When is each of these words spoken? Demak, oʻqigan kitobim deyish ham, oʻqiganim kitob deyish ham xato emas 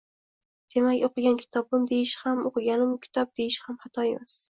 Demak, 0.75 1.03
oʻqigan 1.09 1.37
kitobim 1.43 1.87
deyish 1.93 2.17
ham, 2.25 2.43
oʻqiganim 2.53 2.99
kitob 3.07 3.35
deyish 3.41 3.63
ham 3.71 3.83
xato 3.87 4.13
emas 4.13 4.39